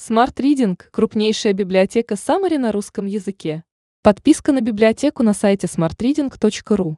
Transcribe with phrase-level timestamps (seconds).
[0.00, 3.64] Smart Reading– крупнейшая библиотека Summary на русском языке.
[4.00, 6.96] Подписка на библиотеку на сайте smartreading.ru.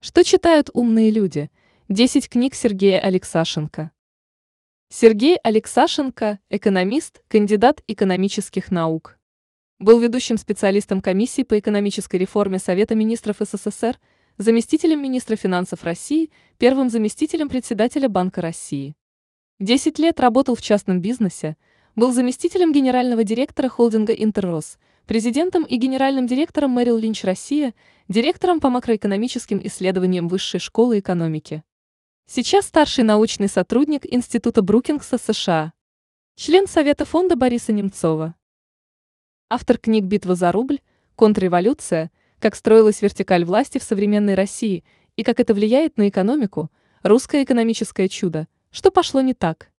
[0.00, 1.48] Что читают умные люди?
[1.88, 3.92] 10 книг Сергея Алексашенко.
[4.88, 9.16] Сергей Алексашенко– экономист, кандидат экономических наук.
[9.78, 13.96] Был ведущим специалистом комиссии по экономической реформе Совета министров СССР,
[14.38, 18.96] заместителем министра финансов России, первым заместителем председателя Банка России.
[19.62, 21.56] Десять лет работал в частном бизнесе,
[21.94, 24.76] был заместителем генерального директора холдинга «Интеррос»,
[25.06, 27.72] президентом и генеральным директором Мэрил Линч Россия,
[28.08, 31.62] директором по макроэкономическим исследованиям Высшей школы экономики.
[32.26, 35.74] Сейчас старший научный сотрудник Института Брукингса США.
[36.34, 38.34] Член Совета фонда Бориса Немцова.
[39.48, 40.80] Автор книг «Битва за рубль»,
[41.14, 42.10] «Контрреволюция»,
[42.40, 44.82] «Как строилась вертикаль власти в современной России»
[45.14, 46.72] и «Как это влияет на экономику»,
[47.04, 49.70] «Русское экономическое чудо», что пошло не так?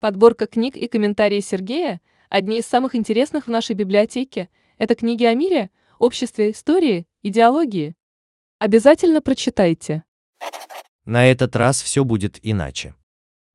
[0.00, 2.00] Подборка книг и комментарии Сергея–
[2.30, 4.48] одни из самых интересных в нашей библиотеке.
[4.78, 7.94] Это книги о мире, обществе, истории, идеологии.
[8.58, 10.04] Обязательно прочитайте.
[11.04, 12.94] На этот раз все будет иначе.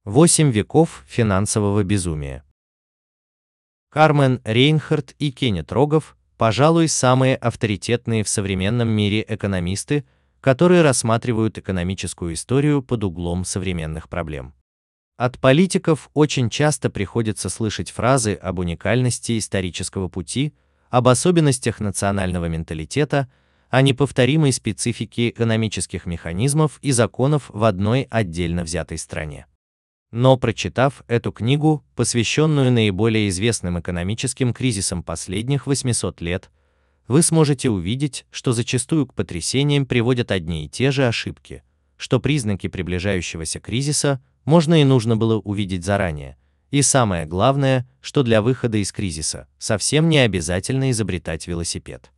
[0.04, 2.44] Восемь веков финансового безумия.
[3.90, 10.06] Кармен Рейнхард и Кеннет Рогов, пожалуй, самые авторитетные в современном мире экономисты,
[10.46, 14.54] которые рассматривают экономическую историю под углом современных проблем.
[15.18, 20.54] От политиков очень часто приходится слышать фразы об уникальности исторического пути,
[20.92, 23.28] об особенностях национального менталитета,
[23.72, 29.48] о неповторимой специфике экономических механизмов и законов в одной отдельно взятой стране.
[30.12, 36.52] Но прочитав эту книгу, посвященную наиболее известным экономическим кризисам последних 800 лет,
[37.08, 41.64] вы сможете увидеть, что зачастую к потрясениям приводят одни и те же ошибки,
[41.98, 46.38] что признаки приближающегося кризиса можно и нужно было увидеть заранее,
[46.72, 52.12] и самое главное, что для выхода из кризиса совсем не обязательно изобретать велосипед.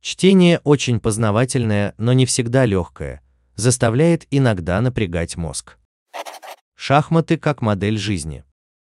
[0.00, 3.22] Чтение очень познавательное, но не всегда легкое,
[3.54, 5.78] заставляет иногда напрягать мозг.
[6.74, 8.44] Шахматы как модель жизни.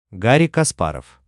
[0.10, 1.22] Гарри Каспаров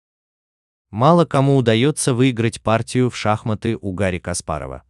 [0.90, 4.84] Мало кому удается выиграть партию в шахматы у Гарри Каспарова.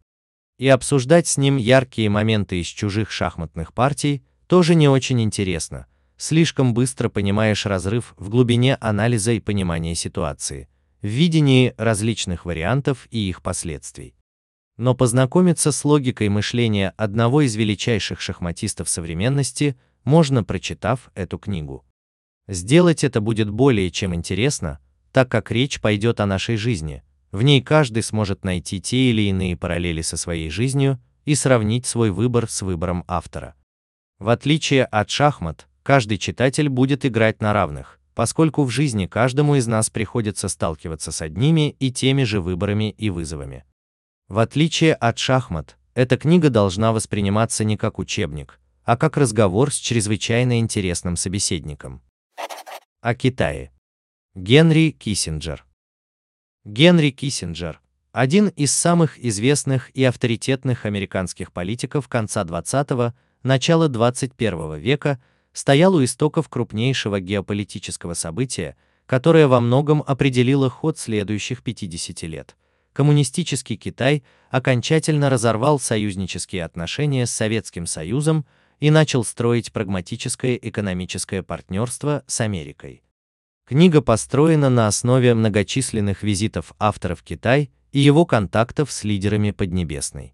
[0.58, 5.86] И обсуждать с ним яркие моменты из чужих шахматных партий тоже не очень интересно.
[6.16, 10.68] Слишком быстро понимаешь разрыв в глубине анализа и понимания ситуации,
[11.02, 14.14] в видении различных вариантов и их последствий.
[14.76, 21.84] Но познакомиться с логикой мышления одного из величайших шахматистов современности можно, прочитав эту книгу.
[22.46, 24.80] Сделать это будет более чем интересно,
[25.18, 27.02] так как речь пойдет о нашей жизни.
[27.32, 32.12] В ней каждый сможет найти те или иные параллели со своей жизнью и сравнить свой
[32.12, 33.56] выбор с выбором автора.
[34.20, 39.66] В отличие от шахмат, каждый читатель будет играть на равных, поскольку в жизни каждому из
[39.66, 43.64] нас приходится сталкиваться с одними и теми же выборами и вызовами.
[44.28, 49.78] В отличие от шахмат, эта книга должна восприниматься не как учебник, а как разговор с
[49.78, 52.02] чрезвычайно интересным собеседником.
[53.00, 53.72] О Китае.
[54.40, 55.64] Генри Киссинджер.
[56.64, 57.80] Генри Киссинджер–
[58.12, 65.20] один из самых известных и авторитетных американских политиков конца 20-го, начала 21 века,
[65.52, 72.56] стоял у истоков крупнейшего геополитического события, которое во многом определило ход следующих 50 лет.
[72.92, 78.46] Коммунистический Китай окончательно разорвал союзнические отношения с Советским Союзом
[78.78, 83.02] и начал строить прагматическое экономическое партнерство с Америкой.
[83.68, 90.32] Книга построена на основе многочисленных визитов автора в Китай и его контактов с лидерами Поднебесной.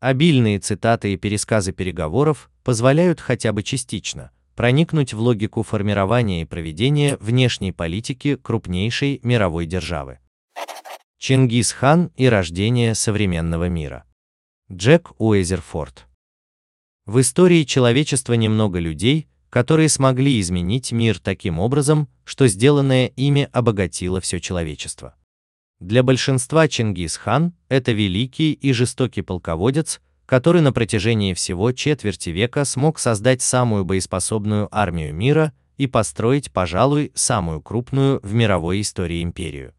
[0.00, 7.18] Обильные цитаты и пересказы переговоров позволяют хотя бы частично проникнуть в логику формирования и проведения
[7.20, 10.20] внешней политики крупнейшей мировой державы.
[11.18, 14.06] Чингисхан и рождение современного мира.
[14.72, 16.06] Джек Уэзерфорд.
[17.04, 24.18] В истории человечества немного людей, которые смогли изменить мир таким образом, что сделанное ими обогатило
[24.18, 25.14] все человечество.
[25.78, 32.98] Для большинства Чингисхан– это великий и жестокий полководец, который на протяжении всего четверти века смог
[32.98, 39.74] создать самую боеспособную армию мира и построить, пожалуй, самую крупную в мировой истории империю.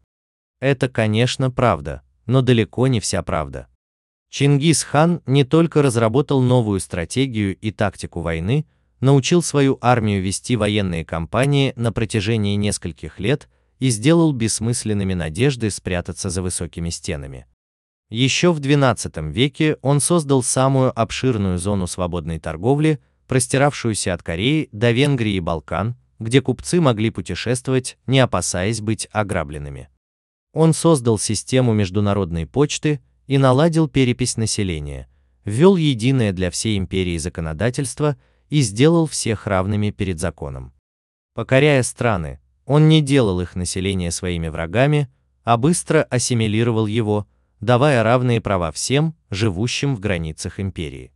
[0.60, 3.66] Это, конечно, правда, но далеко не вся правда.
[4.30, 8.66] Чингисхан не только разработал новую стратегию и тактику войны,
[9.00, 13.48] научил свою армию вести военные кампании на протяжении нескольких лет
[13.78, 17.46] и сделал бессмысленными надежды спрятаться за высокими стенами.
[18.10, 24.90] Еще в XII веке он создал самую обширную зону свободной торговли, простиравшуюся от Кореи до
[24.92, 29.88] Венгрии и Балкан, где купцы могли путешествовать, не опасаясь быть ограбленными.
[30.52, 35.08] Он создал систему международной почты и наладил перепись населения,
[35.44, 38.16] ввел единое для всей империи законодательство
[38.54, 40.72] и сделал всех равными перед законом.
[41.34, 45.08] Покоряя страны, он не делал их население своими врагами,
[45.42, 47.26] а быстро ассимилировал его,
[47.58, 51.12] давая равные права всем, живущим в границах империи.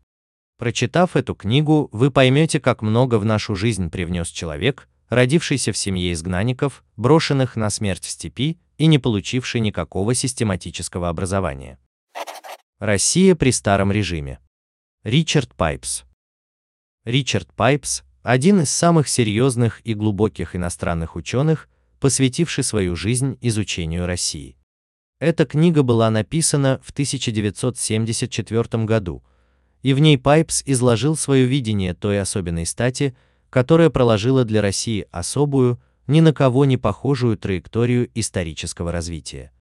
[0.58, 6.12] Прочитав эту книгу, вы поймете, как много в нашу жизнь привнес человек, родившийся в семье
[6.14, 11.78] изгнанников, брошенных на смерть в степи и не получивший никакого систематического образования.
[12.80, 14.40] Россия при старом режиме.
[15.04, 16.02] Ричард Пайпс.
[17.04, 21.68] Ричард Пайпс– один из самых серьезных и глубоких иностранных ученых,
[22.00, 24.56] посвятивший свою жизнь изучению России.
[25.20, 29.24] Эта книга была написана в 1974 году,
[29.82, 33.16] и в ней Пайпс изложил свое видение той особенной стати,
[33.50, 39.52] которая проложила для России особую, ни на кого не похожую траекторию исторического развития.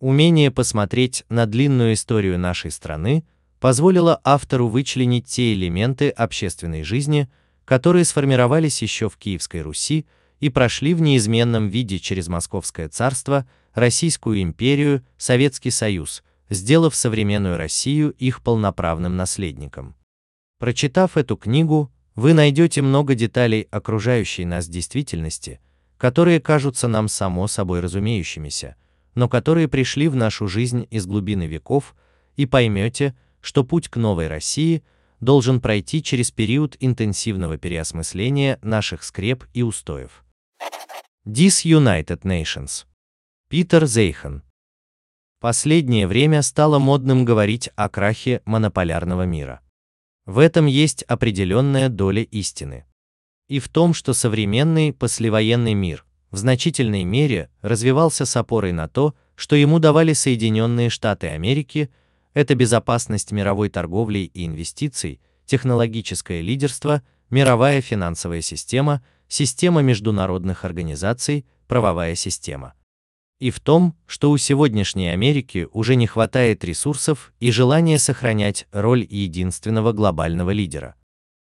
[0.00, 3.24] Умение посмотреть на длинную историю нашей страны
[3.62, 7.28] позволило автору вычленить те элементы общественной жизни,
[7.64, 10.04] которые сформировались еще в Киевской Руси
[10.40, 18.10] и прошли в неизменном виде через Московское царство, Российскую империю, Советский Союз, сделав современную Россию
[18.18, 19.94] их полноправным наследником.
[20.58, 25.60] Прочитав эту книгу, вы найдете много деталей окружающей нас действительности,
[25.98, 28.74] которые кажутся нам само собой разумеющимися,
[29.14, 31.94] но которые пришли в нашу жизнь из глубины веков,
[32.34, 34.82] и поймете, что путь к новой России
[35.20, 40.24] должен пройти через период интенсивного переосмысления наших скреп и устоев.
[41.26, 42.86] Disunited Nations.
[43.48, 44.42] Питер Зейхан.
[45.40, 49.60] Последнее время стало модным говорить о крахе монополярного мира.
[50.24, 52.86] В этом есть определенная доля истины.
[53.48, 59.14] И в том, что современный послевоенный мир в значительной мере развивался с опорой на то,
[59.34, 61.90] что ему давали Соединенные Штаты Америки,
[62.34, 72.14] это безопасность мировой торговли и инвестиций, технологическое лидерство, мировая финансовая система, система международных организаций, правовая
[72.14, 72.74] система
[73.42, 79.04] и в том, что у сегодняшней Америки уже не хватает ресурсов и желания сохранять роль
[79.04, 80.94] единственного глобального лидера.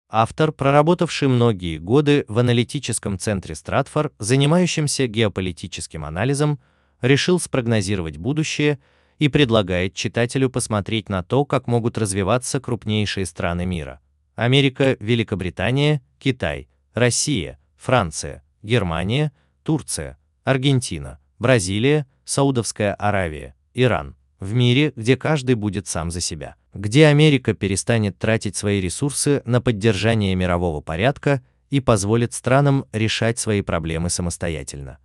[0.10, 6.60] Автор, проработавший многие годы в аналитическом центре Стратфор, занимающемся геополитическим анализом,
[7.00, 8.80] решил спрогнозировать будущее
[9.20, 14.00] и предлагает читателю посмотреть на то, как могут развиваться крупнейшие страны мира.
[14.36, 19.32] Америка, Великобритания, Китай, Россия, Франция, Германия,
[19.64, 24.16] Турция, Аргентина, Бразилия, Саудовская Аравия, Иран.
[24.40, 26.56] В мире, где каждый будет сам за себя.
[26.74, 33.62] Где Америка перестанет тратить свои ресурсы на поддержание мирового порядка и позволит странам решать свои
[33.62, 34.98] проблемы самостоятельно.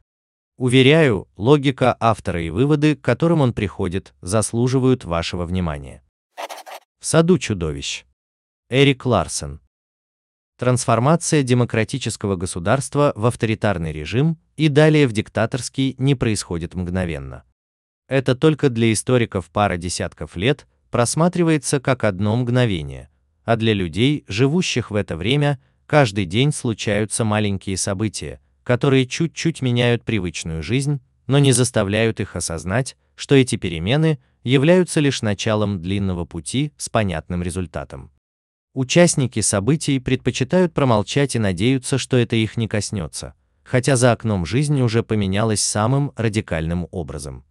[0.58, 6.02] Уверяю, логика автора и выводы, к которым он приходит, заслуживают вашего внимания.
[6.98, 8.04] В саду чудовищ.
[8.68, 9.60] Эрик Ларсен.
[10.58, 17.44] Трансформация демократического государства в авторитарный режим и далее в диктаторский не происходит мгновенно.
[18.08, 23.10] Это только для историков пара десятков лет просматривается как одно мгновение,
[23.44, 30.04] а для людей, живущих в это время, каждый день случаются маленькие события, которые чуть-чуть меняют
[30.04, 36.74] привычную жизнь, но не заставляют их осознать, что эти перемены являются лишь началом длинного пути
[36.76, 38.10] с понятным результатом.
[38.74, 43.32] Участники событий предпочитают промолчать и надеются, что это их не коснется,
[43.64, 47.46] хотя за окном жизнь уже поменялась самым радикальным образом.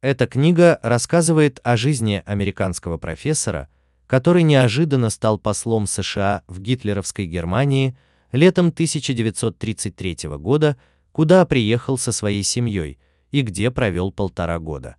[0.00, 3.68] Эта книга рассказывает о жизни американского профессора,
[4.06, 7.96] который неожиданно стал послом США в гитлеровской Германии
[8.32, 10.76] летом 1933 года,
[11.12, 12.98] куда приехал со своей семьей
[13.30, 14.96] и где провел полтора года.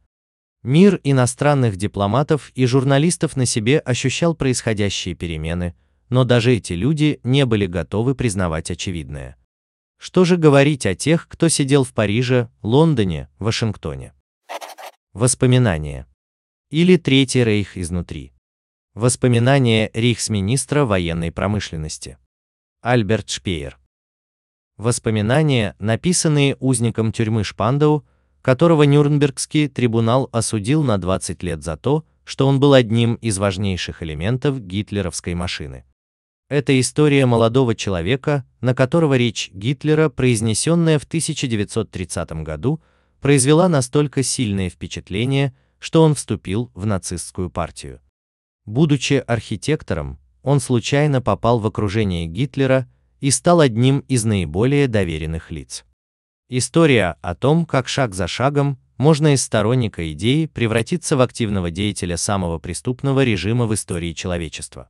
[0.63, 5.75] Мир иностранных дипломатов и журналистов на себе ощущал происходящие перемены,
[6.10, 9.36] но даже эти люди не были готовы признавать очевидное.
[9.98, 14.13] Что же говорить о тех, кто сидел в Париже, Лондоне, Вашингтоне?
[15.13, 16.08] Воспоминания.
[16.70, 18.32] Или Третий рейх изнутри.
[18.94, 22.18] Воспоминания рейхсминистра военной промышленности.
[22.84, 23.80] Альберт Шпеер.
[24.75, 28.06] Воспоминания, написанные узником тюрьмы Шпандау,
[28.42, 34.04] которого Нюрнбергский трибунал осудил на 20 лет за то, что он был одним из важнейших
[34.04, 35.86] элементов гитлеровской машины.
[36.50, 42.82] Это история молодого человека, на которого речь Гитлера, произнесенная в 1930 году,
[43.22, 48.02] произвела настолько сильное впечатление, что он вступил в нацистскую партию.
[48.66, 52.88] Будучи архитектором, он случайно попал в окружение Гитлера
[53.20, 55.86] и стал одним из наиболее доверенных лиц.
[56.50, 62.18] История о том, как шаг за шагом можно из сторонника идеи превратиться в активного деятеля
[62.18, 64.90] самого преступного режима в истории человечества.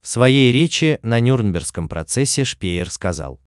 [0.00, 3.40] В своей речи на Нюрнбергском процессе Шпеер сказал,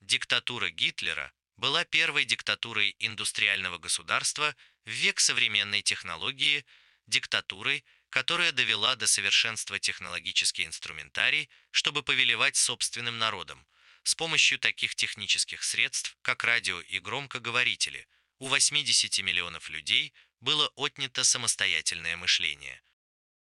[0.00, 6.64] «Диктатура Гитлера была первой диктатурой индустриального государства в век современной технологии,
[7.06, 13.66] диктатурой, которая довела до совершенства технологический инструментарий, чтобы повелевать собственным народом,
[14.02, 18.06] с помощью таких технических средств, как радио и громкоговорители,
[18.38, 22.82] у 80 миллионов людей было отнято самостоятельное мышление.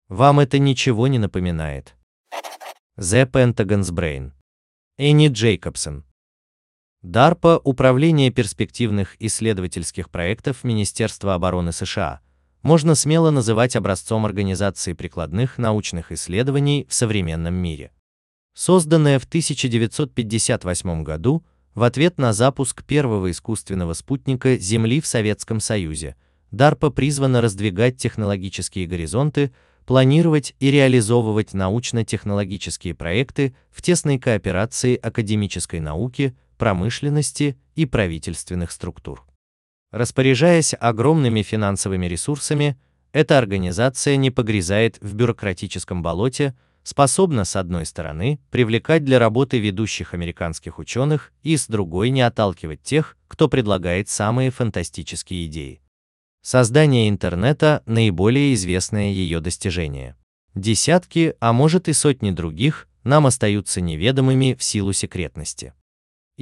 [0.08, 1.94] Вам это ничего не напоминает?
[2.98, 4.32] The Pentagon's Brain.
[4.98, 6.06] Энни Джейкобсон.
[7.04, 12.22] DARPA– Управление перспективных исследовательских проектов Министерства обороны США–
[12.64, 17.92] можно смело называть образцом организации прикладных научных исследований в современном мире.
[18.54, 26.16] Созданная в 1958 году в ответ на запуск первого искусственного спутника Земли в Советском Союзе,
[26.52, 29.54] DARPA призвана раздвигать технологические горизонты,
[29.86, 39.26] планировать и реализовывать научно-технологические проекты в тесной кооперации академической науки, промышленности и правительственных структур.
[39.92, 42.78] Распоряжаясь огромными финансовыми ресурсами,
[43.12, 50.14] эта организация не погрязает в бюрократическом болоте, способна с одной стороны привлекать для работы ведущих
[50.14, 55.82] американских ученых и с другой не отталкивать тех, кто предлагает самые фантастические идеи.
[56.42, 60.16] Создание интернета– наиболее известное ее достижение.
[60.56, 65.74] Десятки, а может и сотни других, нам остаются неведомыми в силу секретности.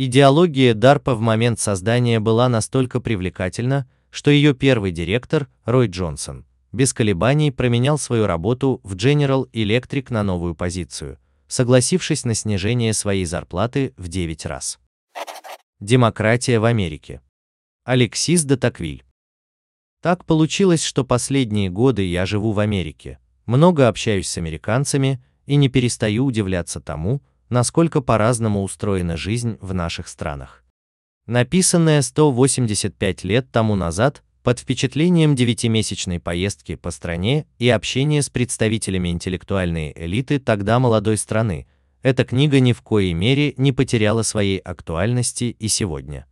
[0.02, 6.94] Идеология DARPA в момент создания была настолько привлекательна, что ее первый директор, Рой Джонсон, без
[6.94, 13.94] колебаний променял свою работу в General Electric на новую позицию, согласившись на снижение своей зарплаты
[13.98, 14.80] в 9 раз.
[15.82, 17.20] Демократия в Америке.
[17.84, 19.04] Алексис де Таквиль.
[20.02, 25.68] Так получилось, что последние годы я живу в Америке, много общаюсь с американцами и не
[25.68, 30.64] перестаю удивляться тому, насколько по-разному устроена жизнь в наших странах.
[31.26, 39.10] Написанное 185 лет тому назад, под впечатлением девятимесячной поездки по стране и общения с представителями
[39.10, 41.68] интеллектуальной элиты тогда молодой страны,
[42.02, 46.26] эта книга ни в коей мере не потеряла своей актуальности и сегодня.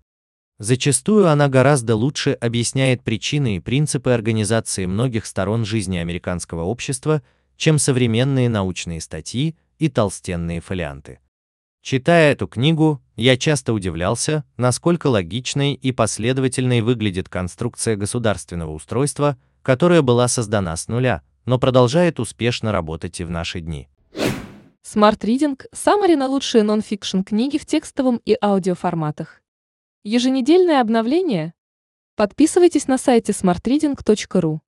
[0.60, 7.22] Зачастую она гораздо лучше объясняет причины и принципы организации многих сторон жизни американского общества,
[7.58, 11.20] чем современные научные статьи, и толстенные фолианты.
[11.82, 20.02] Читая эту книгу, я часто удивлялся, насколько логичной и последовательной выглядит конструкция государственного устройства, которая
[20.02, 23.88] была создана с нуля, но продолжает успешно работать и в наши дни.
[24.86, 29.42] Smart Reading– Summary на лучшие нон-фикшн книги в текстовом и аудиоформатах.
[30.04, 31.54] Еженедельное обновление?
[32.16, 34.60] Подписывайтесь на сайте smartreading.ru.